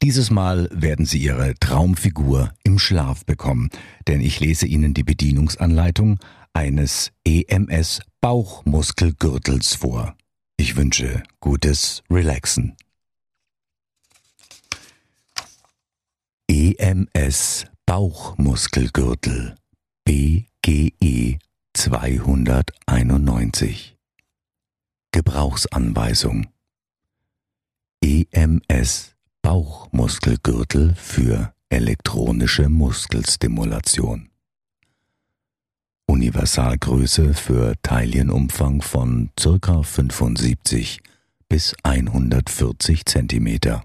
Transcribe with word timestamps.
Dieses 0.00 0.30
Mal 0.30 0.68
werden 0.70 1.06
Sie 1.06 1.18
Ihre 1.18 1.54
Traumfigur 1.58 2.54
im 2.62 2.78
Schlaf 2.78 3.24
bekommen, 3.24 3.68
denn 4.06 4.20
ich 4.20 4.38
lese 4.38 4.66
Ihnen 4.66 4.94
die 4.94 5.02
Bedienungsanleitung 5.02 6.20
eines 6.52 7.10
EMS 7.24 8.02
Bauchmuskelgürtels 8.20 9.74
vor. 9.74 10.16
Ich 10.56 10.76
wünsche 10.76 11.24
gutes 11.40 12.04
Relaxen. 12.10 12.76
EMS 16.48 17.66
Bauchmuskelgürtel 17.84 19.56
BGE 20.04 21.40
291 21.74 23.96
Gebrauchsanweisung 25.10 26.46
EMS 28.00 29.17
Bauchmuskelgürtel 29.48 30.94
für 30.94 31.54
elektronische 31.70 32.68
Muskelstimulation. 32.68 34.28
Universalgröße 36.04 37.32
für 37.32 37.72
Teilienumfang 37.80 38.82
von 38.82 39.30
ca. 39.36 39.82
75 39.82 41.00
bis 41.48 41.74
140 41.82 43.06
cm. 43.06 43.80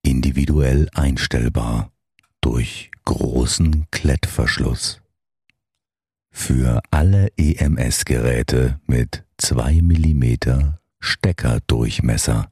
Individuell 0.00 0.88
einstellbar 0.94 1.92
durch 2.40 2.90
großen 3.04 3.86
Klettverschluss. 3.90 5.02
Für 6.30 6.80
alle 6.90 7.28
EMS-Geräte 7.36 8.80
mit 8.86 9.24
2 9.36 9.82
mm 9.82 10.78
Steckerdurchmesser 11.00 12.50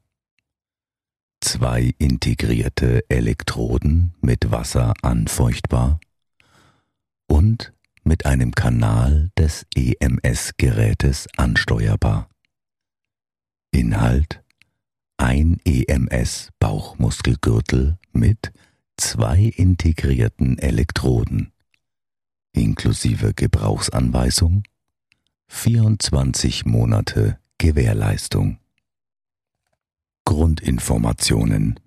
zwei 1.43 1.93
integrierte 1.97 3.03
Elektroden 3.09 4.13
mit 4.21 4.51
Wasser 4.51 4.93
anfeuchtbar 5.01 5.99
und 7.27 7.73
mit 8.03 8.25
einem 8.25 8.53
Kanal 8.53 9.31
des 9.37 9.65
EMS-Gerätes 9.75 11.27
ansteuerbar. 11.35 12.29
Inhalt 13.71 14.41
ein 15.17 15.59
EMS-Bauchmuskelgürtel 15.65 17.97
mit 18.13 18.53
zwei 18.97 19.43
integrierten 19.43 20.57
Elektroden, 20.59 21.51
inklusive 22.53 23.33
Gebrauchsanweisung, 23.33 24.63
24 25.47 26.65
Monate 26.65 27.37
Gewährleistung. 27.57 28.59
Grundinformationen. 30.25 31.79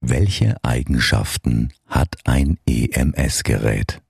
Welche 0.00 0.62
Eigenschaften 0.64 1.72
hat 1.86 2.16
ein 2.24 2.58
EMS-Gerät? 2.66 4.02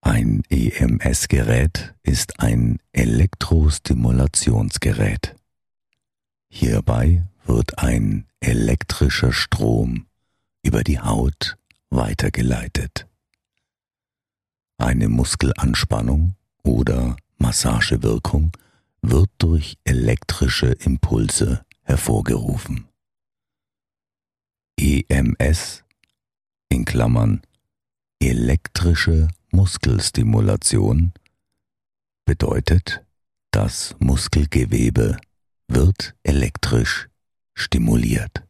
Ein 0.00 0.42
EMS-Gerät 0.48 1.94
ist 2.02 2.40
ein 2.40 2.78
Elektrostimulationsgerät. 2.92 5.36
Hierbei 6.48 7.26
wird 7.44 7.78
ein 7.78 8.26
elektrischer 8.40 9.32
Strom 9.32 10.06
über 10.62 10.82
die 10.82 11.00
Haut 11.00 11.58
weitergeleitet. 11.90 13.06
Eine 14.78 15.08
Muskelanspannung 15.08 16.36
oder 16.62 17.16
Massagewirkung 17.38 18.52
wird 19.02 19.30
durch 19.38 19.76
elektrische 19.84 20.72
Impulse 20.72 21.64
hervorgerufen. 21.82 22.88
EMS 24.78 25.84
in 26.68 26.84
Klammern 26.84 27.42
elektrische 28.20 29.28
Muskelstimulation 29.50 31.12
bedeutet, 32.24 33.04
das 33.50 33.94
Muskelgewebe 33.98 35.18
wird 35.68 36.14
elektrisch 36.22 37.08
stimuliert. 37.54 38.44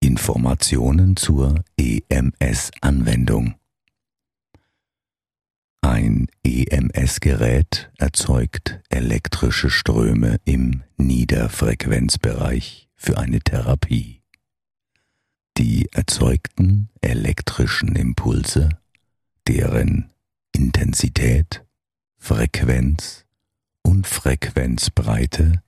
Informationen 0.00 1.16
zur 1.16 1.64
EMS-Anwendung 1.78 3.54
ein 5.82 6.28
EMS-Gerät 6.44 7.90
erzeugt 7.98 8.80
elektrische 8.88 9.68
Ströme 9.68 10.38
im 10.44 10.82
Niederfrequenzbereich 10.96 12.88
für 12.94 13.18
eine 13.18 13.40
Therapie. 13.40 14.22
Die 15.58 15.88
erzeugten 15.92 16.88
elektrischen 17.00 17.94
Impulse, 17.96 18.70
deren 19.46 20.10
Intensität, 20.54 21.64
Frequenz 22.16 23.26
und 23.82 24.06
Frequenzbreite 24.06 25.62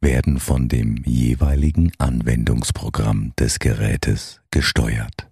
werden 0.00 0.38
von 0.38 0.68
dem 0.68 1.02
jeweiligen 1.04 1.92
Anwendungsprogramm 1.98 3.34
des 3.38 3.58
Gerätes 3.58 4.40
gesteuert. 4.50 5.28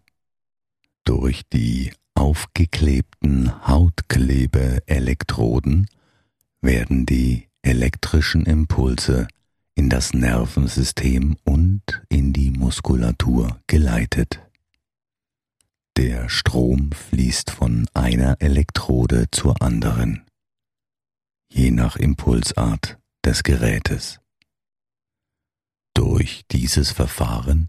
Durch 1.04 1.42
die 1.52 1.92
aufgeklebten 2.24 3.68
Hautklebeelektroden 3.68 5.86
werden 6.62 7.04
die 7.04 7.50
elektrischen 7.60 8.46
Impulse 8.46 9.28
in 9.74 9.90
das 9.90 10.14
Nervensystem 10.14 11.36
und 11.44 11.82
in 12.08 12.32
die 12.32 12.50
Muskulatur 12.50 13.60
geleitet. 13.66 14.40
Der 15.98 16.30
Strom 16.30 16.92
fließt 16.92 17.50
von 17.50 17.86
einer 17.92 18.40
Elektrode 18.40 19.26
zur 19.30 19.60
anderen, 19.60 20.24
je 21.52 21.72
nach 21.72 21.96
Impulsart 21.96 22.96
des 23.22 23.42
Gerätes. 23.42 24.18
Durch 25.92 26.46
dieses 26.50 26.90
Verfahren 26.90 27.68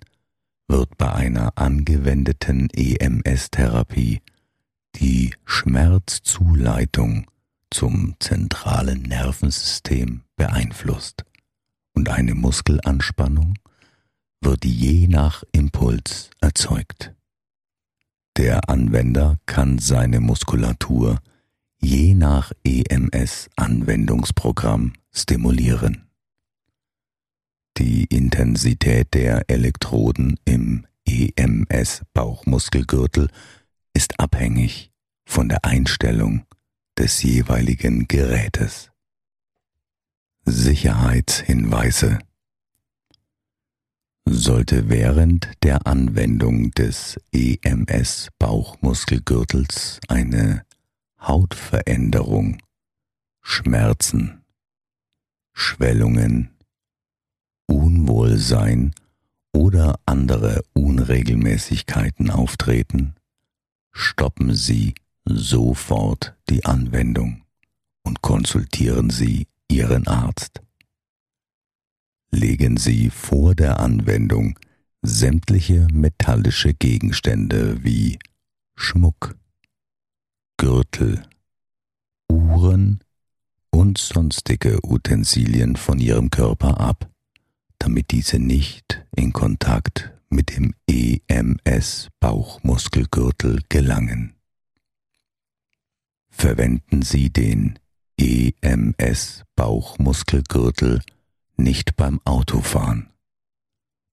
wird 0.70 0.98
bei 0.98 1.12
einer 1.12 1.58
angewendeten 1.58 2.70
EMS-Therapie 2.70 4.22
die 4.96 5.34
Schmerzzuleitung 5.46 7.28
zum 7.70 8.16
zentralen 8.20 9.04
Nervensystem 9.04 10.24
beeinflusst 10.36 11.24
und 11.94 12.10
eine 12.10 12.36
Muskelanspannung 12.36 13.54
wird 14.42 14.66
je 14.66 15.08
nach 15.08 15.44
Impuls 15.52 16.32
erzeugt. 16.40 17.14
Der 18.38 18.70
Anwender 18.70 19.38
kann 19.46 19.78
seine 19.80 20.20
Muskulatur 20.20 21.20
je 21.80 22.14
nach 22.14 22.52
EMS-Anwendungsprogramm 22.64 24.94
stimulieren. 25.12 26.04
Die 27.78 28.04
Intensität 28.06 29.14
der 29.14 29.50
Elektroden 29.50 30.40
im 30.46 30.88
EMS-Bauchmuskelgürtel 31.06 33.30
ist 33.96 34.20
abhängig 34.20 34.92
von 35.26 35.50
der 35.50 35.64
Einstellung 35.66 36.46
des 36.98 37.24
jeweiligen 37.24 38.08
Gerätes. 38.08 38.92
Sicherheitshinweise 40.44 42.20
sollte 44.26 44.90
während 44.90 45.50
der 45.64 45.88
Anwendung 45.88 46.72
des 46.72 47.20
EMS 47.32 48.30
Bauchmuskelgürtels 48.38 50.00
eine 50.08 50.66
Hautveränderung, 51.20 52.62
Schmerzen, 53.42 54.44
Schwellungen, 55.54 56.50
Unwohlsein 57.68 58.94
oder 59.54 60.00
andere 60.06 60.64
Unregelmäßigkeiten 60.74 62.30
auftreten, 62.30 63.16
stoppen 63.96 64.54
Sie 64.54 64.94
sofort 65.24 66.36
die 66.50 66.66
Anwendung 66.66 67.44
und 68.04 68.22
konsultieren 68.22 69.10
Sie 69.10 69.48
Ihren 69.70 70.06
Arzt. 70.08 70.62
Legen 72.30 72.78
Sie 72.78 73.10
vor 73.10 73.56
der 73.56 73.80
Anwendung 73.80 74.60
sämtliche 75.02 75.88
metallische 75.92 76.74
Gegenstände 76.74 77.84
wie 77.84 78.20
Schmuck, 78.76 79.38
Gürtel, 80.58 81.26
Uhren 82.30 83.00
und 83.70 83.98
sonstige 83.98 84.80
Utensilien 84.84 85.76
von 85.78 86.00
ihrem 86.00 86.30
Körper 86.30 86.80
ab, 86.80 87.10
damit 87.80 88.12
diese 88.12 88.40
nicht 88.40 89.06
in 89.16 89.32
Kontakt 89.32 90.15
mit 90.36 90.56
dem 90.56 90.74
EMS 90.88 92.10
Bauchmuskelgürtel 92.20 93.62
gelangen. 93.70 94.36
Verwenden 96.30 97.02
Sie 97.02 97.30
den 97.30 97.80
EMS 98.18 99.44
Bauchmuskelgürtel 99.56 101.02
nicht 101.56 101.96
beim 101.96 102.20
Autofahren 102.26 103.10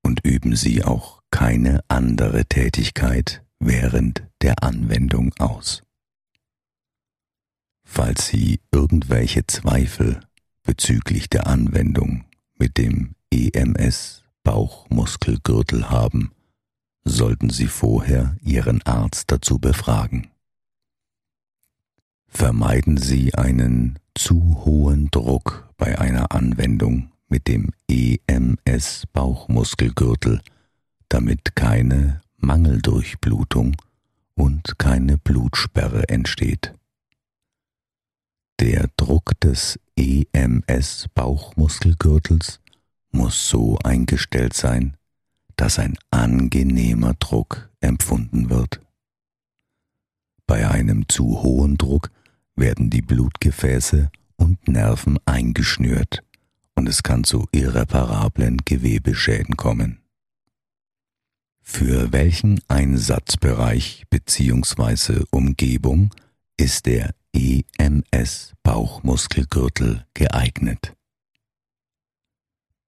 und 0.03 0.25
üben 0.25 0.55
Sie 0.55 0.85
auch 0.85 1.23
keine 1.33 1.81
andere 1.89 2.45
Tätigkeit 2.45 3.45
während 3.59 4.23
der 4.43 4.63
Anwendung 4.63 5.35
aus. 5.39 5.83
Falls 7.85 8.29
Sie 8.29 8.61
irgendwelche 8.71 9.47
Zweifel 9.47 10.21
bezüglich 10.63 11.29
der 11.29 11.49
Anwendung 11.49 12.25
mit 12.57 12.79
dem 12.79 13.17
EMS 13.33 14.22
Bauchmuskelgürtel 14.45 15.91
haben, 15.91 16.33
sollten 17.05 17.51
Sie 17.51 17.67
vorher 17.67 18.37
Ihren 18.43 18.83
Arzt 18.83 19.31
dazu 19.31 19.59
befragen. 19.59 20.31
Vermeiden 22.29 22.97
Sie 22.97 23.35
einen 23.35 23.99
zu 24.15 24.65
hohen 24.65 25.11
Druck 25.11 25.69
bei 25.77 25.99
einer 25.99 26.33
Anwendung 26.33 27.13
mit 27.29 27.47
dem 27.47 27.71
EMS 27.89 29.05
Bauchmuskelgürtel, 29.13 30.41
damit 31.09 31.55
keine 31.57 32.23
Mangeldurchblutung 32.39 33.77
und 34.35 34.79
keine 34.79 35.19
Blutsperre 35.19 36.09
entsteht. 36.09 36.75
Der 38.61 38.89
Druck 38.97 39.39
des 39.41 39.79
EMS 39.97 41.07
Bauchmuskelgürtels 41.15 42.62
muss 43.13 43.49
so 43.49 43.79
eingestellt 43.85 44.55
sein, 44.55 44.97
dass 45.57 45.79
ein 45.79 45.97
angenehmer 46.11 47.15
Druck 47.15 47.71
empfunden 47.81 48.51
wird. 48.51 48.81
Bei 50.47 50.69
einem 50.69 51.09
zu 51.09 51.43
hohen 51.43 51.79
Druck 51.79 52.11
werden 52.57 52.91
die 52.91 53.03
Blutgefäße 53.03 54.11
und 54.37 54.69
Nerven 54.69 55.19
eingeschnürt 55.25 56.23
und 56.75 56.89
es 56.89 57.03
kann 57.03 57.25
zu 57.25 57.47
irreparablen 57.53 58.59
Gewebeschäden 58.65 59.57
kommen. 59.57 60.01
Für 61.61 62.13
welchen 62.13 62.61
Einsatzbereich 62.69 64.05
bzw. 64.11 65.25
Umgebung 65.31 66.11
ist 66.57 66.87
der 66.87 67.15
EMS 67.33 68.53
Bauchmuskelgürtel 68.63 70.05
geeignet? 70.13 70.95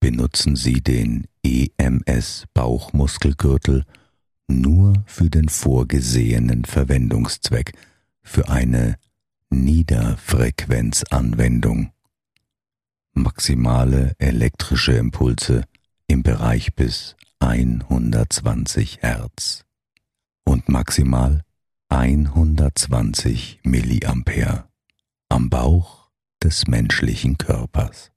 Benutzen 0.04 0.52
Sie 0.54 0.82
den 0.82 1.26
EMS 1.42 2.44
Bauchmuskelgürtel 2.52 3.86
nur 4.48 5.02
für 5.06 5.30
den 5.30 5.48
vorgesehenen 5.48 6.66
Verwendungszweck 6.66 7.72
für 8.20 8.50
eine 8.50 8.96
Niederfrequenzanwendung. 9.48 11.90
Maximale 13.14 14.14
elektrische 14.18 14.92
Impulse 14.92 15.64
im 16.06 16.22
Bereich 16.22 16.74
bis 16.74 17.16
120 17.38 18.98
Hertz 19.00 19.64
und 20.44 20.68
maximal 20.68 21.40
120 21.88 23.60
Milliampere 23.62 24.68
am 25.30 25.48
Bauch 25.48 26.10
des 26.42 26.66
menschlichen 26.66 27.38
Körpers. 27.38 28.10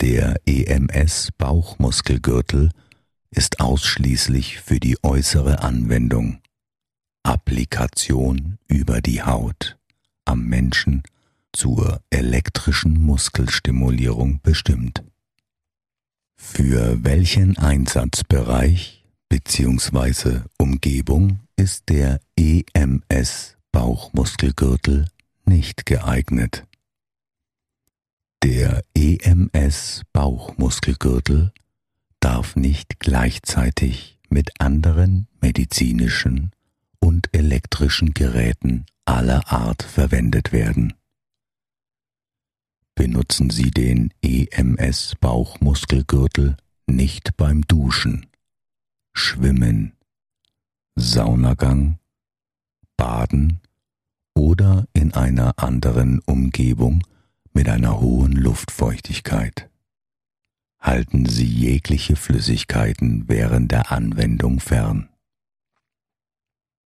Der 0.00 0.36
EMS 0.46 1.30
Bauchmuskelgürtel 1.38 2.70
ist 3.30 3.58
ausschließlich 3.58 4.60
für 4.60 4.78
die 4.78 4.96
äußere 5.02 5.64
Anwendung, 5.64 6.38
Applikation 7.24 8.58
über 8.68 9.00
die 9.00 9.24
Haut 9.24 9.76
am 10.24 10.44
Menschen 10.44 11.02
zur 11.52 12.00
elektrischen 12.10 13.00
Muskelstimulierung 13.00 14.40
bestimmt. 14.40 15.02
Für 16.36 17.02
welchen 17.02 17.58
Einsatzbereich 17.58 19.04
bzw. 19.28 20.42
Umgebung 20.58 21.40
ist 21.56 21.88
der 21.88 22.20
EMS 22.36 23.56
Bauchmuskelgürtel 23.72 25.08
nicht 25.44 25.86
geeignet? 25.86 26.67
Der 28.44 28.84
EMS 28.94 30.02
Bauchmuskelgürtel 30.12 31.52
darf 32.20 32.54
nicht 32.54 33.00
gleichzeitig 33.00 34.20
mit 34.28 34.60
anderen 34.60 35.26
medizinischen 35.40 36.52
und 37.00 37.34
elektrischen 37.34 38.14
Geräten 38.14 38.86
aller 39.04 39.50
Art 39.50 39.82
verwendet 39.82 40.52
werden. 40.52 40.94
Benutzen 42.94 43.50
Sie 43.50 43.72
den 43.72 44.14
EMS 44.22 45.16
Bauchmuskelgürtel 45.20 46.56
nicht 46.86 47.36
beim 47.36 47.62
Duschen, 47.62 48.26
Schwimmen, 49.14 49.94
Saunagang, 50.94 51.98
Baden 52.96 53.60
oder 54.34 54.86
in 54.92 55.12
einer 55.14 55.58
anderen 55.58 56.20
Umgebung 56.20 57.02
mit 57.58 57.68
einer 57.68 57.98
hohen 57.98 58.34
Luftfeuchtigkeit 58.34 59.68
halten 60.78 61.26
Sie 61.26 61.44
jegliche 61.44 62.14
Flüssigkeiten 62.14 63.24
während 63.26 63.72
der 63.72 63.90
Anwendung 63.90 64.60
fern. 64.60 65.08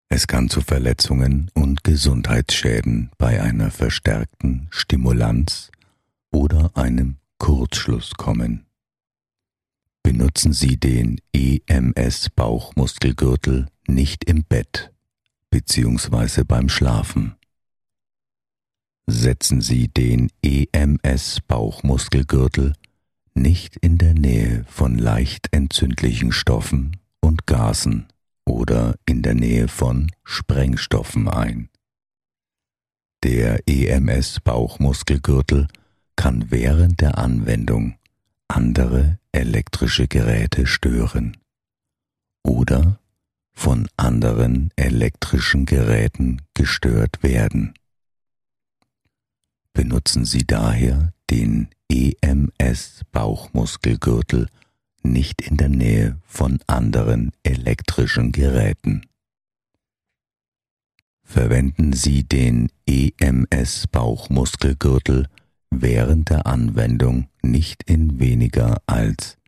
Es 0.09 0.27
kann 0.27 0.49
zu 0.49 0.63
Verletzungen 0.63 1.51
und 1.53 1.85
Gesundheitsschäden 1.85 3.11
bei 3.19 3.43
einer 3.43 3.71
verstärkten 3.71 4.69
Stimulanz 4.71 5.71
oder 6.31 6.75
einem 6.75 7.17
Kurzschluss 7.37 8.15
kommen. 8.15 8.65
Benutzen 10.03 10.55
Sie 10.55 10.79
den 10.79 11.21
EMS 11.35 12.31
Bauchmuskelgürtel 12.31 13.67
nicht 13.87 14.25
im 14.25 14.43
Bett 14.45 14.91
bzw. 15.51 16.45
beim 16.45 16.71
Schlafen. 16.71 17.37
Setzen 19.07 19.61
Sie 19.61 19.89
den 19.89 20.31
EMS 20.43 21.41
Bauchmuskelgürtel 21.47 22.75
nicht 23.35 23.77
in 23.77 23.99
der 23.99 24.15
Nähe 24.15 24.65
von 24.69 24.97
leicht 24.97 25.49
entzündlichen 25.53 26.33
Stoffen 26.33 26.97
und 27.21 27.47
Gasen 27.47 28.07
oder 28.45 28.97
in 29.07 29.23
der 29.23 29.35
Nähe 29.35 29.69
von 29.69 30.11
Sprengstoffen 30.25 31.29
ein. 31.29 31.69
Der 33.23 33.61
EMS 33.67 34.41
Bauchmuskelgürtel 34.41 35.69
kann 36.17 36.51
während 36.51 37.01
der 37.01 37.19
Anwendung 37.19 37.97
andere 38.49 39.19
elektrische 39.33 40.09
Geräte 40.09 40.67
stören 40.67 41.37
oder 42.45 42.99
von 43.53 43.89
anderen 43.97 44.71
elektrischen 44.77 45.67
Geräten 45.67 46.43
gestört 46.55 47.23
werden. 47.23 47.75
Benutzen 49.75 50.25
Sie 50.25 50.47
daher 50.47 51.13
den 51.31 51.69
EMS 51.91 53.03
Bauchmuskelgürtel 53.11 54.49
nicht 55.03 55.43
in 55.43 55.57
der 55.57 55.69
Nähe 55.69 56.21
von 56.27 56.61
anderen 56.67 57.33
elektrischen 57.43 58.33
Geräten. 58.33 59.07
Verwenden 61.25 61.95
Sie 61.95 62.25
den 62.25 62.69
EMS 62.87 63.87
Bauchmuskelgürtel 63.87 65.29
während 65.71 66.29
der 66.29 66.47
Anwendung 66.47 67.29
nicht 67.43 67.83
in 67.85 68.21
weniger 68.21 68.83
als 68.87 69.39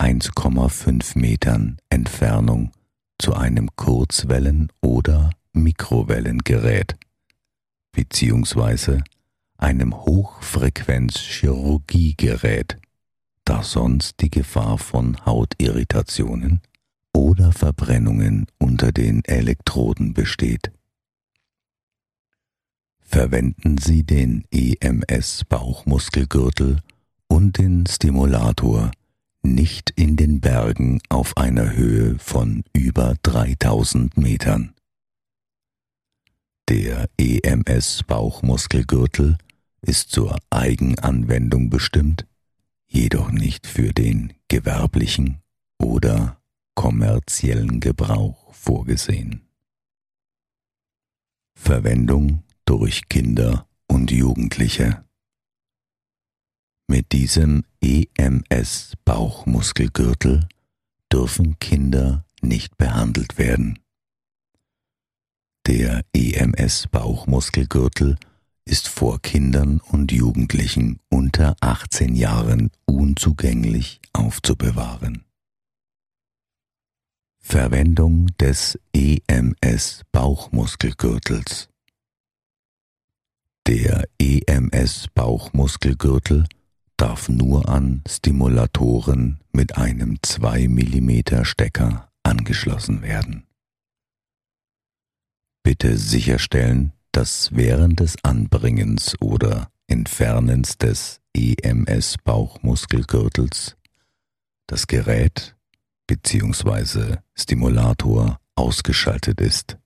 1,5 0.00 1.18
Metern 1.18 1.78
Entfernung 1.88 2.70
zu 3.18 3.34
einem 3.34 3.74
Kurzwellen- 3.74 4.70
oder 4.80 5.30
Mikrowellengerät 5.52 6.96
beziehungsweise 7.92 9.02
einem 9.64 9.96
Hochfrequenzchirurgiegerät, 9.96 12.78
da 13.46 13.62
sonst 13.62 14.20
die 14.20 14.28
Gefahr 14.28 14.76
von 14.76 15.24
Hautirritationen 15.24 16.60
oder 17.14 17.50
Verbrennungen 17.50 18.44
unter 18.58 18.92
den 18.92 19.24
Elektroden 19.24 20.12
besteht. 20.12 20.70
Verwenden 23.00 23.78
Sie 23.78 24.02
den 24.02 24.44
EMS 24.50 25.44
Bauchmuskelgürtel 25.48 26.80
und 27.26 27.56
den 27.56 27.86
Stimulator 27.86 28.90
nicht 29.42 29.94
in 29.96 30.16
den 30.16 30.42
Bergen 30.42 31.00
auf 31.08 31.38
einer 31.38 31.74
Höhe 31.74 32.18
von 32.18 32.64
über 32.74 33.14
3000 33.22 34.18
Metern. 34.18 34.74
Der 36.68 37.08
EMS-Bauchmuskelgürtel 37.18 39.38
ist 39.86 40.10
zur 40.10 40.38
Eigenanwendung 40.50 41.70
bestimmt, 41.70 42.26
jedoch 42.86 43.30
nicht 43.30 43.66
für 43.66 43.92
den 43.92 44.32
gewerblichen 44.48 45.42
oder 45.78 46.40
kommerziellen 46.74 47.80
Gebrauch 47.80 48.52
vorgesehen. 48.54 49.42
Verwendung 51.54 52.42
durch 52.64 53.08
Kinder 53.08 53.68
und 53.86 54.10
Jugendliche. 54.10 55.04
Mit 56.88 57.12
diesem 57.12 57.64
EMS-Bauchmuskelgürtel 57.80 60.48
dürfen 61.12 61.58
Kinder 61.58 62.24
nicht 62.42 62.76
behandelt 62.76 63.38
werden. 63.38 63.78
Der 65.66 66.04
EMS-Bauchmuskelgürtel 66.12 68.18
ist 68.66 68.88
vor 68.88 69.20
Kindern 69.20 69.80
und 69.80 70.10
Jugendlichen 70.12 70.98
unter 71.10 71.54
18 71.60 72.16
Jahren 72.16 72.70
unzugänglich 72.86 74.00
aufzubewahren. 74.12 75.24
Verwendung 77.38 78.28
des 78.38 78.78
EMS-Bauchmuskelgürtels 78.94 81.68
Der 83.66 84.04
EMS-Bauchmuskelgürtel 84.18 86.46
darf 86.96 87.28
nur 87.28 87.68
an 87.68 88.02
Stimulatoren 88.08 89.40
mit 89.52 89.76
einem 89.76 90.16
2 90.22 90.68
mm 90.68 91.44
Stecker 91.44 92.10
angeschlossen 92.22 93.02
werden. 93.02 93.46
Bitte 95.62 95.98
sicherstellen, 95.98 96.94
dass 97.14 97.54
während 97.54 98.00
des 98.00 98.16
Anbringens 98.24 99.14
oder 99.20 99.70
Entfernens 99.86 100.78
des 100.78 101.20
EMS-Bauchmuskelgürtels 101.36 103.76
das 104.66 104.88
Gerät 104.88 105.54
bzw. 106.08 107.18
Stimulator 107.34 108.40
ausgeschaltet 108.56 109.40
ist. 109.40 109.78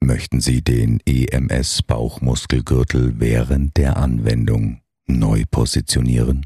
Möchten 0.00 0.42
Sie 0.42 0.62
den 0.62 1.00
EMS-Bauchmuskelgürtel 1.06 3.18
während 3.18 3.78
der 3.78 3.96
Anwendung 3.96 4.82
neu 5.06 5.44
positionieren, 5.50 6.44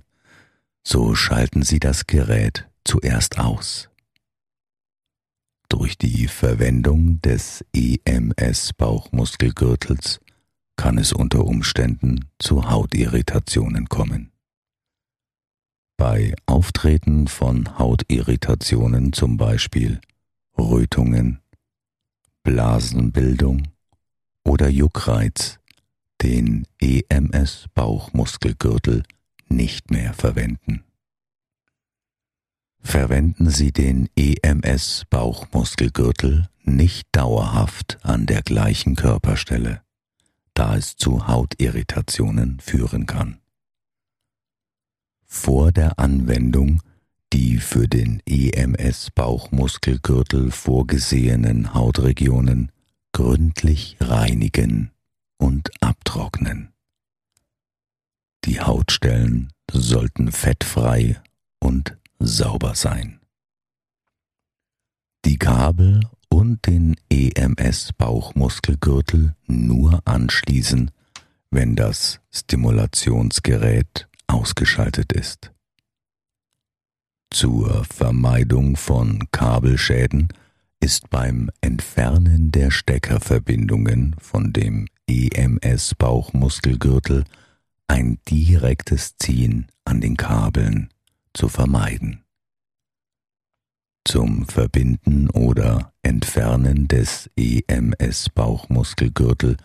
so 0.84 1.16
schalten 1.16 1.62
Sie 1.62 1.80
das 1.80 2.06
Gerät 2.06 2.68
zuerst 2.84 3.40
aus. 3.40 3.88
Durch 5.68 5.98
die 5.98 6.28
Verwendung 6.28 7.20
des 7.22 7.64
EMS-Bauchmuskelgürtels 7.74 10.20
kann 10.76 10.96
es 10.98 11.12
unter 11.12 11.44
Umständen 11.44 12.26
zu 12.38 12.70
Hautirritationen 12.70 13.88
kommen. 13.88 14.30
Bei 15.96 16.36
Auftreten 16.46 17.26
von 17.26 17.76
Hautirritationen 17.78 19.12
zum 19.12 19.38
Beispiel 19.38 20.00
Rötungen, 20.56 21.40
Blasenbildung 22.42 23.68
oder 24.44 24.68
Juckreiz 24.68 25.58
den 26.22 26.64
EMS-Bauchmuskelgürtel 26.80 29.02
nicht 29.48 29.90
mehr 29.90 30.14
verwenden. 30.14 30.85
Verwenden 32.86 33.50
Sie 33.50 33.72
den 33.72 34.08
EMS-Bauchmuskelgürtel 34.16 36.48
nicht 36.62 37.08
dauerhaft 37.10 37.98
an 38.02 38.26
der 38.26 38.42
gleichen 38.42 38.94
Körperstelle, 38.94 39.82
da 40.54 40.76
es 40.76 40.94
zu 40.94 41.26
Hautirritationen 41.26 42.60
führen 42.60 43.06
kann. 43.06 43.40
Vor 45.24 45.72
der 45.72 45.98
Anwendung 45.98 46.80
die 47.32 47.58
für 47.58 47.88
den 47.88 48.22
EMS-Bauchmuskelgürtel 48.24 50.52
vorgesehenen 50.52 51.74
Hautregionen 51.74 52.70
gründlich 53.10 53.96
reinigen 53.98 54.92
und 55.38 55.70
abtrocknen. 55.82 56.72
Die 58.44 58.60
Hautstellen 58.60 59.52
sollten 59.72 60.30
fettfrei 60.30 61.20
und 61.58 61.96
sauber 62.18 62.74
sein. 62.74 63.20
Die 65.24 65.38
Kabel 65.38 66.00
und 66.28 66.66
den 66.66 66.96
EMS-Bauchmuskelgürtel 67.10 69.34
nur 69.46 70.02
anschließen, 70.06 70.90
wenn 71.50 71.74
das 71.76 72.20
Stimulationsgerät 72.30 74.08
ausgeschaltet 74.26 75.12
ist. 75.12 75.52
Zur 77.30 77.84
Vermeidung 77.84 78.76
von 78.76 79.28
Kabelschäden 79.32 80.28
ist 80.80 81.10
beim 81.10 81.50
Entfernen 81.60 82.50
der 82.52 82.70
Steckerverbindungen 82.70 84.14
von 84.20 84.52
dem 84.52 84.86
EMS-Bauchmuskelgürtel 85.08 87.24
ein 87.88 88.20
direktes 88.28 89.16
Ziehen 89.16 89.66
an 89.84 90.00
den 90.00 90.16
Kabeln 90.16 90.90
zu 91.36 91.48
vermeiden. 91.48 92.24
Zum 94.04 94.46
Verbinden 94.46 95.30
oder 95.30 95.92
Entfernen 96.02 96.88
des 96.88 97.30
EMS-Bauchmuskelgürtel 97.36 99.56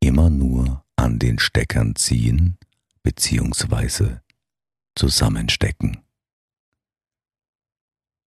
immer 0.00 0.28
nur 0.30 0.84
an 0.96 1.18
den 1.18 1.38
Steckern 1.38 1.94
ziehen 1.94 2.56
bzw. 3.02 4.16
zusammenstecken. 4.94 5.98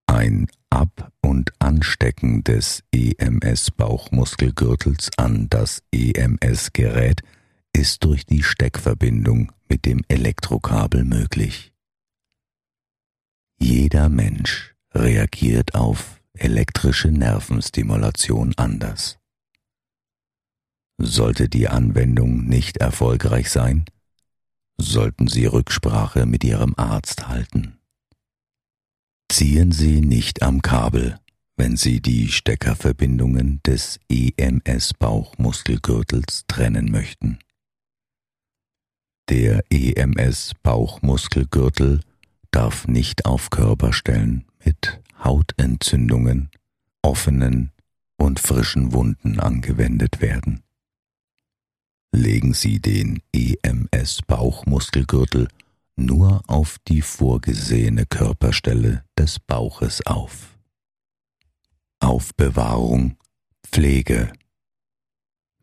Ein 0.07 0.49
Ab- 0.71 1.13
und 1.23 1.53
Anstecken 1.61 2.45
des 2.45 2.83
EMS-Bauchmuskelgürtels 2.93 5.11
an 5.17 5.49
das 5.49 5.83
EMS-Gerät 5.93 7.23
ist 7.73 8.05
durch 8.05 8.27
die 8.27 8.43
Steckverbindung 8.43 9.51
mit 9.69 9.87
dem 9.87 10.03
Elektrokabel 10.09 11.05
möglich. 11.05 11.74
Jeder 13.59 14.09
Mensch 14.09 14.75
reagiert 14.93 15.75
auf 15.75 16.21
elektrische 16.35 17.09
Nervenstimulation 17.09 18.55
anders. 18.57 19.19
Sollte 20.99 21.49
die 21.49 21.69
Anwendung 21.69 22.47
nicht 22.47 22.77
erfolgreich 22.79 23.51
sein, 23.51 23.85
sollten 24.77 25.29
Sie 25.29 25.47
Rücksprache 25.47 26.27
mit 26.27 26.43
Ihrem 26.45 26.75
Arzt 26.77 27.29
halten. 27.29 27.79
Ziehen 29.31 29.73
Sie 29.73 30.01
nicht 30.01 30.43
am 30.43 30.63
Kabel, 30.63 31.19
wenn 31.57 31.77
Sie 31.77 32.01
die 32.01 32.29
Steckerverbindungen 32.29 33.61
des 33.65 34.01
EMS-Bauchmuskelgürtels 34.09 36.45
trennen 36.47 36.91
möchten. 36.91 37.39
Der 39.29 39.63
EMS-Bauchmuskelgürtel 39.71 42.01
darf 42.55 42.87
nicht 42.87 43.27
auf 43.27 43.51
Körperstellen 43.51 44.47
mit 44.65 45.03
Hautentzündungen, 45.19 46.51
offenen 47.03 47.73
und 48.17 48.39
frischen 48.39 48.93
Wunden 48.93 49.41
angewendet 49.41 50.21
werden. 50.21 50.63
Legen 52.13 52.55
Sie 52.55 52.79
den 52.79 53.21
EMS-Bauchmuskelgürtel 53.35 55.49
nur 55.97 56.43
auf 56.47 56.79
die 56.87 57.03
vorgesehene 57.03 58.07
Körperstelle 58.07 59.05
des 59.19 59.41
Bauches 59.41 60.07
auf. 60.07 60.57
Aufbewahrung, 61.99 63.17
Pflege. 63.67 64.33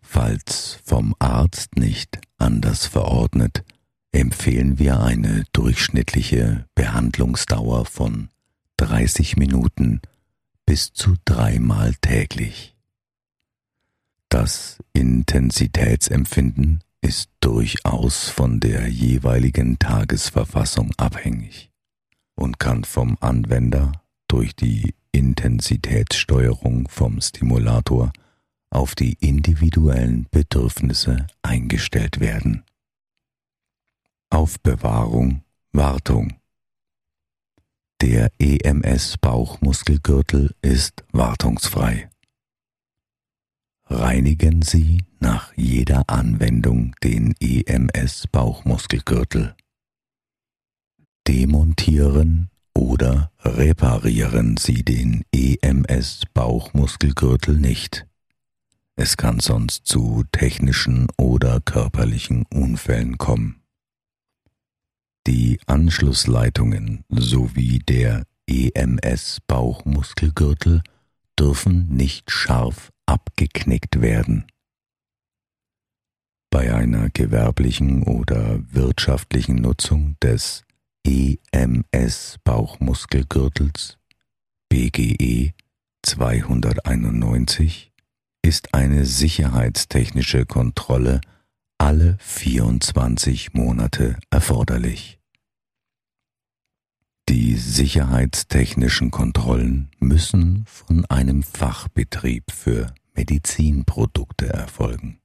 Falls 0.01 0.81
vom 0.83 1.15
Arzt 1.19 1.77
nicht 1.77 2.19
anders 2.37 2.85
verordnet, 2.85 3.63
empfehlen 4.11 4.79
wir 4.79 5.01
eine 5.01 5.45
durchschnittliche 5.53 6.65
Behandlungsdauer 6.75 7.85
von 7.85 8.29
30 8.77 9.37
Minuten 9.37 10.01
bis 10.65 10.93
zu 10.93 11.15
dreimal 11.25 11.95
täglich. 12.01 12.75
Das 14.29 14.79
Intensitätsempfinden 14.93 16.81
ist 17.01 17.29
durchaus 17.41 18.29
von 18.29 18.59
der 18.59 18.87
jeweiligen 18.87 19.79
Tagesverfassung 19.79 20.93
abhängig 20.97 21.71
und 22.35 22.59
kann 22.59 22.83
vom 22.83 23.17
Anwender 23.19 23.91
durch 24.27 24.55
die 24.55 24.93
Intensitätssteuerung 25.11 26.87
vom 26.87 27.19
Stimulator 27.19 28.13
auf 28.69 28.95
die 28.95 29.13
individuellen 29.19 30.27
Bedürfnisse 30.31 31.27
eingestellt 31.41 32.19
werden. 32.19 32.63
Aufbewahrung, 34.31 35.43
Wartung. 35.73 36.33
Der 38.01 38.31
EMS 38.39 39.17
Bauchmuskelgürtel 39.17 40.55
ist 40.61 41.03
wartungsfrei. 41.11 42.09
Reinigen 43.85 44.61
Sie 44.61 45.03
nach 45.19 45.53
jeder 45.55 46.09
Anwendung 46.09 46.95
den 47.03 47.35
EMS 47.41 48.27
Bauchmuskelgürtel. 48.31 49.53
Demontieren 51.27 52.49
oder 52.73 53.31
reparieren 53.41 54.55
Sie 54.57 54.83
den 54.83 55.23
EMS 55.33 56.21
Bauchmuskelgürtel 56.33 57.57
nicht. 57.57 58.07
Es 58.95 59.17
kann 59.17 59.41
sonst 59.41 59.85
zu 59.85 60.23
technischen 60.31 61.07
oder 61.17 61.59
körperlichen 61.59 62.45
Unfällen 62.51 63.17
kommen. 63.17 63.60
Die 65.27 65.59
Anschlussleitungen 65.67 67.03
sowie 67.09 67.79
der 67.79 68.25
EMS 68.47 69.39
Bauchmuskelgürtel 69.45 70.81
dürfen 71.39 71.89
nicht 71.89 72.31
scharf 72.31 72.91
abgeknickt 73.05 74.01
werden. 74.01 74.47
Bei 76.49 76.73
einer 76.73 77.09
gewerblichen 77.09 78.03
oder 78.03 78.59
wirtschaftlichen 78.73 79.57
Nutzung 79.57 80.17
des 80.21 80.63
EMS 81.05 82.37
Bauchmuskelgürtels 82.43 83.97
BGE 84.69 85.53
291 86.03 87.91
ist 88.41 88.73
eine 88.73 89.05
sicherheitstechnische 89.05 90.45
Kontrolle 90.45 91.21
alle 91.81 92.15
24 92.19 93.55
Monate 93.55 94.19
erforderlich. 94.29 95.19
Die 97.27 97.55
sicherheitstechnischen 97.55 99.09
Kontrollen 99.09 99.89
müssen 99.97 100.63
von 100.67 101.05
einem 101.07 101.41
Fachbetrieb 101.41 102.51
für 102.51 102.93
Medizinprodukte 103.15 104.47
erfolgen. 104.47 105.17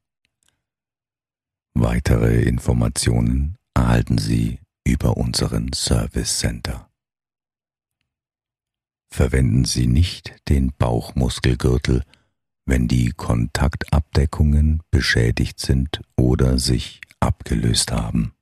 Weitere 1.75 2.41
Informationen 2.41 3.55
erhalten 3.75 4.17
Sie 4.17 4.59
über 4.83 5.15
unseren 5.15 5.73
Service 5.73 6.39
Center. 6.39 6.89
Verwenden 9.11 9.63
Sie 9.63 9.85
nicht 9.85 10.35
den 10.49 10.73
Bauchmuskelgürtel, 10.75 12.03
wenn 12.67 12.87
die 12.87 13.11
Kontaktabdeckungen 13.11 14.83
beschädigt 14.91 15.59
sind 15.59 16.01
oder 16.17 16.59
sich 16.59 17.01
abgelöst 17.19 17.91
haben. 17.91 18.33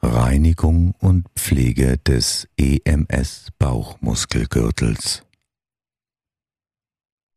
Reinigung 0.00 0.94
und 0.98 1.28
Pflege 1.36 1.98
des 1.98 2.48
EMS 2.56 3.48
Bauchmuskelgürtels. 3.58 5.22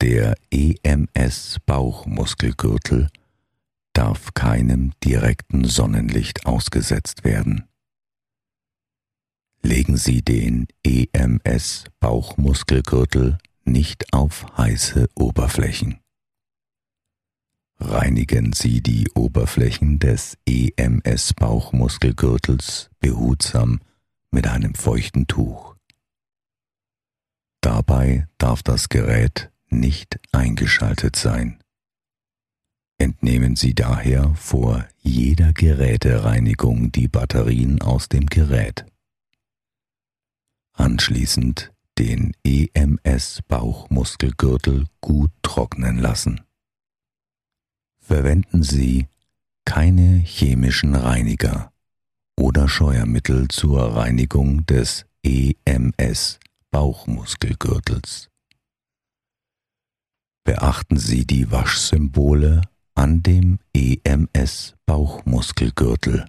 Der 0.02 0.36
EMS 0.50 1.58
Bauchmuskelgürtel 1.66 3.10
darf 3.94 4.34
keinem 4.34 4.94
direkten 5.04 5.66
Sonnenlicht 5.66 6.46
ausgesetzt 6.46 7.26
werden. 7.26 7.68
Legen 9.62 9.98
Sie 9.98 10.22
den 10.22 10.68
EMS 10.86 11.86
Bauchmuskelgürtel 12.00 13.38
nicht 13.72 14.14
auf 14.14 14.46
heiße 14.58 15.08
Oberflächen. 15.16 16.00
Reinigen 17.80 18.52
Sie 18.54 18.82
die 18.82 19.10
Oberflächen 19.16 20.00
des 20.00 20.38
EMS 20.46 21.34
Bauchmuskelgürtels 21.34 22.90
behutsam 23.00 23.80
mit 24.32 24.48
einem 24.48 24.76
feuchten 24.76 25.28
Tuch. 25.28 25.76
Dabei 27.62 28.28
darf 28.38 28.64
das 28.64 28.90
Gerät 28.90 29.52
nicht 29.70 30.20
eingeschaltet 30.32 31.16
sein. 31.16 31.60
Entnehmen 32.98 33.56
Sie 33.56 33.74
daher 33.74 34.36
vor 34.36 34.86
jeder 34.98 35.54
Gerätereinigung 35.54 36.92
die 36.92 37.08
Batterien 37.08 37.82
aus 37.82 38.10
dem 38.10 38.26
Gerät. 38.26 38.86
Anschließend 40.74 41.72
den 42.00 42.32
EMS 42.46 43.42
Bauchmuskelgürtel 43.50 44.86
gut 45.02 45.32
trocknen 45.42 45.98
lassen. 45.98 46.42
Verwenden 48.00 48.64
Sie 48.64 49.08
keine 49.66 50.18
chemischen 50.20 50.96
Reiniger 50.96 51.74
oder 52.38 52.70
Scheuermittel 52.70 53.50
zur 53.50 53.98
Reinigung 53.98 54.66
des 54.66 55.06
EMS 55.24 56.40
Bauchmuskelgürtels. 56.72 58.30
Beachten 60.46 60.98
Sie 60.98 61.28
die 61.28 61.52
Waschsymbole 61.52 62.62
an 62.96 63.22
dem 63.22 63.60
EMS 63.74 64.76
Bauchmuskelgürtel. 64.86 66.26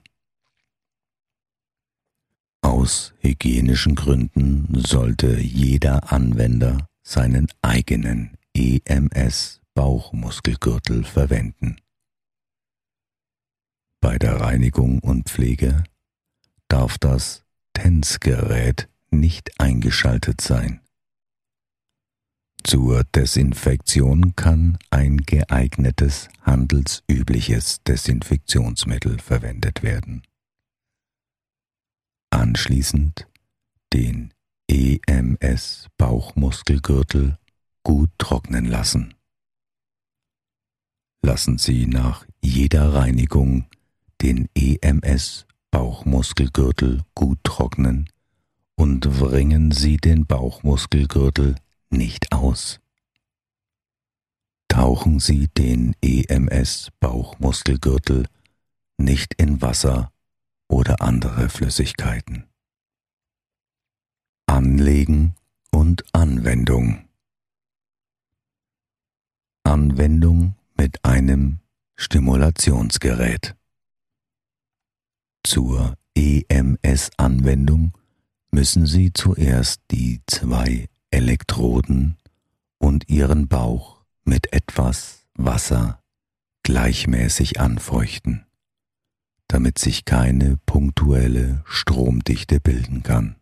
Aus 2.62 3.14
hygienischen 3.20 3.94
Gründen 3.94 4.82
sollte 4.86 5.38
jeder 5.38 6.12
Anwender 6.12 6.88
seinen 7.02 7.46
eigenen 7.62 8.36
EMS 8.54 9.60
Bauchmuskelgürtel 9.74 11.04
verwenden. 11.04 11.76
Bei 14.00 14.18
der 14.18 14.40
Reinigung 14.40 14.98
und 15.00 15.28
Pflege 15.28 15.84
darf 16.68 16.98
das 16.98 17.44
TENS-Gerät 17.74 18.88
nicht 19.10 19.60
eingeschaltet 19.60 20.40
sein. 20.40 20.80
Zur 22.62 23.04
Desinfektion 23.04 24.36
kann 24.36 24.78
ein 24.90 25.18
geeignetes 25.18 26.28
handelsübliches 26.42 27.82
Desinfektionsmittel 27.84 29.18
verwendet 29.18 29.82
werden. 29.82 30.22
Anschließend 32.30 33.26
den 33.92 34.32
EMS 34.68 35.88
Bauchmuskelgürtel 35.98 37.38
gut 37.82 38.10
trocknen 38.18 38.66
lassen. 38.66 39.14
Lassen 41.22 41.58
Sie 41.58 41.86
nach 41.86 42.24
jeder 42.40 42.94
Reinigung 42.94 43.66
den 44.22 44.48
EMS 44.54 45.46
Bauchmuskelgürtel 45.70 47.02
gut 47.14 47.38
trocknen 47.42 48.08
und 48.76 49.20
wringen 49.20 49.72
Sie 49.72 49.96
den 49.96 50.26
Bauchmuskelgürtel 50.26 51.56
nicht 51.90 52.32
aus. 52.32 52.80
Tauchen 54.68 55.18
Sie 55.18 55.48
den 55.48 55.94
EMS 56.00 56.90
Bauchmuskelgürtel 57.00 58.26
nicht 58.98 59.34
in 59.34 59.60
Wasser 59.60 60.12
oder 60.70 61.02
andere 61.02 61.48
Flüssigkeiten. 61.48 62.44
Anlegen 64.46 65.34
und 65.70 66.04
Anwendung 66.12 67.08
Anwendung 69.64 70.56
mit 70.76 71.04
einem 71.04 71.60
Stimulationsgerät. 71.94 73.54
Zur 75.44 75.96
EMS-Anwendung 76.16 77.96
müssen 78.50 78.86
Sie 78.86 79.12
zuerst 79.12 79.80
die 79.90 80.22
zwei 80.26 80.88
Elektroden 81.10 82.16
und 82.78 83.08
Ihren 83.08 83.48
Bauch 83.48 84.02
mit 84.24 84.52
etwas 84.52 85.26
Wasser 85.34 86.02
gleichmäßig 86.62 87.60
anfeuchten 87.60 88.46
damit 89.50 89.78
sich 89.78 90.04
keine 90.04 90.58
punktuelle 90.64 91.64
Stromdichte 91.66 92.60
bilden 92.60 93.02
kann. 93.02 93.34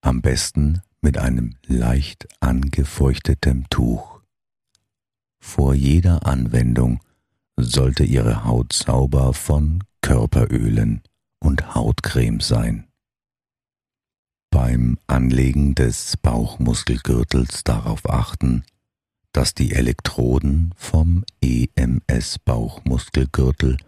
Am 0.00 0.22
besten 0.22 0.80
mit 1.00 1.18
einem 1.18 1.56
leicht 1.66 2.28
angefeuchteten 2.38 3.66
Tuch. 3.68 4.20
Vor 5.40 5.74
jeder 5.74 6.24
Anwendung 6.24 7.00
sollte 7.56 8.04
Ihre 8.04 8.44
Haut 8.44 8.72
sauber 8.72 9.32
von 9.32 9.82
Körperölen 10.02 11.02
und 11.40 11.74
Hautcreme 11.74 12.40
sein. 12.40 12.86
Beim 14.50 14.98
Anlegen 15.08 15.74
des 15.74 16.16
Bauchmuskelgürtels 16.18 17.64
darauf 17.64 18.08
achten, 18.08 18.62
dass 19.32 19.52
die 19.52 19.72
Elektroden 19.72 20.72
vom 20.76 21.24
EMS 21.42 22.38
Bauchmuskelgürtel 22.38 23.78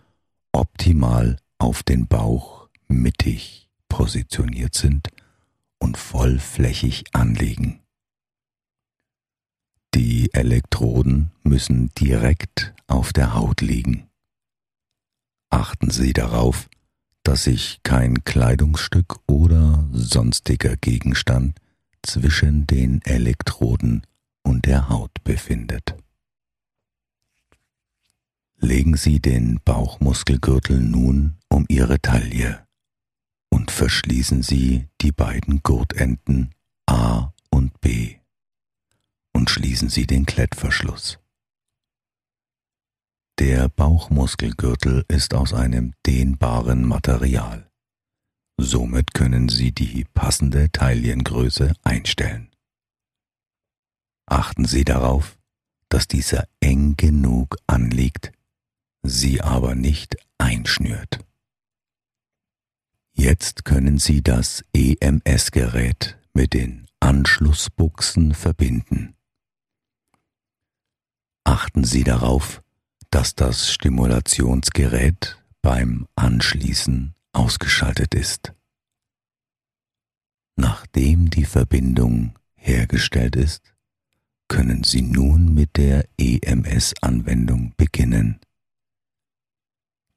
optimal 0.57 1.37
auf 1.59 1.83
den 1.83 2.07
Bauch 2.07 2.69
mittig 2.89 3.69
positioniert 3.89 4.75
sind 4.75 5.09
und 5.79 5.97
vollflächig 5.97 7.05
anliegen. 7.13 7.81
Die 9.95 10.33
Elektroden 10.35 11.31
müssen 11.43 11.91
direkt 11.99 12.75
auf 12.87 13.13
der 13.13 13.35
Haut 13.35 13.61
liegen. 13.61 14.09
Achten 15.51 15.91
Sie 15.91 16.13
darauf, 16.13 16.69
dass 17.23 17.45
sich 17.45 17.81
kein 17.83 18.25
Kleidungsstück 18.25 19.21
oder 19.27 19.89
sonstiger 19.93 20.77
Gegenstand 20.77 21.59
zwischen 22.03 22.67
den 22.67 23.01
Elektroden 23.03 24.07
und 24.43 24.67
der 24.67 24.89
Haut 24.89 25.13
befindet. 25.25 25.97
Legen 28.59 28.97
Sie 28.97 29.21
den 29.21 29.61
Bauchmuskelgürtel 29.65 30.81
nun 30.81 31.37
um 31.49 31.67
Ihre 31.69 32.01
Taille 32.01 32.67
und 33.51 33.71
verschließen 33.71 34.43
Sie 34.43 34.89
die 35.01 35.13
beiden 35.13 35.63
Gurtenden 35.63 36.55
A 36.87 37.33
und 37.51 37.81
B 37.81 38.17
und 39.35 39.51
schließen 39.51 39.89
Sie 39.89 40.07
den 40.07 40.25
Klettverschluss. 40.27 41.19
Der 43.39 43.69
Bauchmuskelgürtel 43.69 45.05
ist 45.09 45.35
aus 45.35 45.53
einem 45.53 45.93
dehnbaren 46.07 46.87
Material. 46.87 47.71
Somit 48.59 49.13
können 49.13 49.51
Sie 49.51 49.73
die 49.73 50.05
passende 50.15 50.73
Taillengröße 50.73 51.75
einstellen. 51.85 52.51
Achten 54.25 54.65
Sie 54.65 54.85
darauf, 54.85 55.39
dass 55.91 56.09
dieser 56.09 56.49
eng 56.61 56.97
genug 56.97 57.57
anliegt, 57.67 58.33
sie 59.09 59.41
aber 59.41 59.75
nicht 59.75 60.17
einschnürt. 60.39 61.21
Jetzt 63.13 63.65
können 63.65 63.99
Sie 63.99 64.23
das 64.23 64.63
EMS-Gerät 64.75 66.19
mit 66.35 66.53
den 66.53 66.87
Anschlussbuchsen 67.01 68.35
verbinden. 68.35 69.17
Achten 71.45 71.85
Sie 71.85 72.05
darauf, 72.05 72.63
dass 73.11 73.35
das 73.35 73.73
Stimulationsgerät 73.73 75.43
beim 75.63 76.07
Anschließen 76.15 77.15
ausgeschaltet 77.33 78.15
ist. 78.15 78.53
Nachdem 80.57 81.31
die 81.31 81.45
Verbindung 81.45 82.35
hergestellt 82.55 83.37
ist, 83.37 83.75
können 84.49 84.85
Sie 84.85 85.03
nun 85.03 85.55
mit 85.55 85.77
der 85.77 86.07
EMS-Anwendung 86.19 87.73
beginnen. 87.77 88.41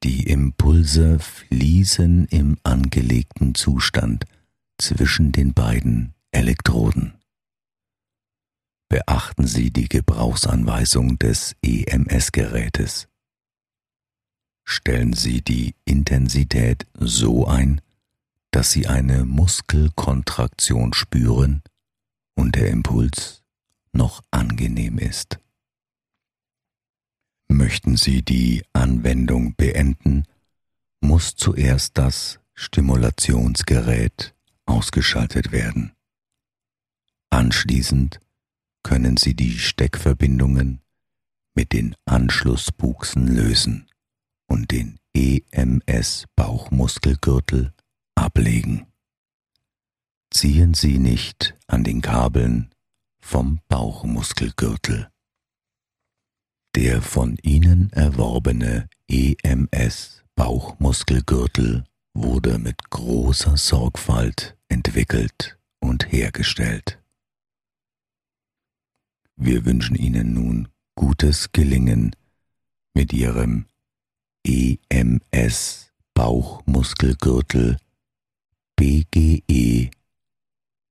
Die 0.02 0.26
Impulse 0.28 1.18
fließen 1.18 2.26
im 2.28 2.56
angelegten 2.62 3.54
Zustand 3.54 4.24
zwischen 4.78 5.30
den 5.30 5.52
beiden 5.52 6.14
Elektroden. 6.30 7.18
Beachten 8.88 9.46
Sie 9.46 9.70
die 9.70 9.90
Gebrauchsanweisung 9.90 11.18
des 11.18 11.54
EMS-Gerätes. 11.62 13.08
Stellen 14.64 15.12
Sie 15.12 15.42
die 15.42 15.74
Intensität 15.84 16.86
so 16.94 17.46
ein, 17.46 17.82
dass 18.52 18.70
Sie 18.70 18.86
eine 18.86 19.26
Muskelkontraktion 19.26 20.94
spüren 20.94 21.62
und 22.34 22.56
der 22.56 22.70
Impuls 22.70 23.42
noch 23.92 24.22
angenehm 24.30 24.98
ist. 24.98 25.39
Möchten 27.70 27.96
Sie 27.96 28.22
die 28.22 28.64
Anwendung 28.72 29.54
beenden, 29.54 30.24
muss 31.00 31.36
zuerst 31.36 31.96
das 31.96 32.40
Stimulationsgerät 32.52 34.34
ausgeschaltet 34.66 35.52
werden. 35.52 35.92
Anschließend 37.30 38.18
können 38.82 39.16
Sie 39.16 39.36
die 39.36 39.56
Steckverbindungen 39.56 40.80
mit 41.54 41.72
den 41.72 41.94
Anschlussbuchsen 42.06 43.28
lösen 43.28 43.88
und 44.48 44.72
den 44.72 44.98
EMS 45.14 46.24
Bauchmuskelgürtel 46.34 47.72
ablegen. 48.16 48.88
Ziehen 50.32 50.74
Sie 50.74 50.98
nicht 50.98 51.56
an 51.68 51.84
den 51.84 52.00
Kabeln 52.00 52.74
vom 53.20 53.60
Bauchmuskelgürtel. 53.68 55.09
Der 56.76 57.02
von 57.02 57.36
Ihnen 57.42 57.92
erworbene 57.92 58.88
EMS 59.08 60.22
Bauchmuskelgürtel 60.36 61.82
wurde 62.14 62.58
mit 62.58 62.90
großer 62.90 63.56
Sorgfalt 63.56 64.56
entwickelt 64.68 65.58
und 65.80 66.12
hergestellt. 66.12 67.02
Wir 69.34 69.64
wünschen 69.64 69.96
Ihnen 69.96 70.32
nun 70.32 70.68
gutes 70.94 71.50
Gelingen 71.50 72.14
mit 72.94 73.12
Ihrem 73.12 73.66
EMS 74.46 75.92
Bauchmuskelgürtel 76.14 77.78
BGE 78.76 79.90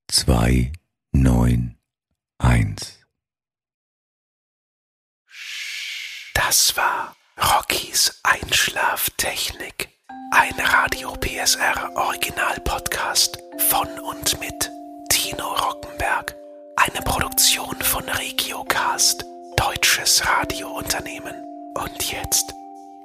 291. 0.08 2.99
Das 6.50 6.76
war 6.76 7.16
Rockys 7.40 8.22
Einschlaftechnik. 8.24 9.90
Ein 10.32 10.56
Radio 10.60 11.14
PSR 11.14 11.96
Original 11.96 12.60
Podcast 12.62 13.38
von 13.70 13.88
und 14.00 14.40
mit 14.40 14.72
Tino 15.12 15.54
Rockenberg. 15.54 16.36
Eine 16.76 17.04
Produktion 17.06 17.80
von 17.84 18.04
Regiocast, 18.10 19.24
deutsches 19.58 20.26
Radiounternehmen. 20.26 21.36
Und 21.76 22.12
jetzt 22.12 22.52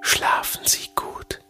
schlafen 0.01 0.63
Sie 0.65 0.89
gut. 0.95 1.44